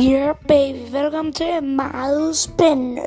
Yeah, 0.00 0.34
baby, 0.48 0.92
velkommen 0.92 1.32
til 1.32 1.62
meget 1.62 2.36
spændende. 2.36 3.02